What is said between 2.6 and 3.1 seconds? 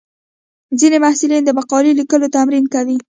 کوي.